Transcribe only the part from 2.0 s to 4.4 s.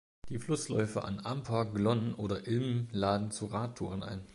oder Ilm laden zu Radtouren ein.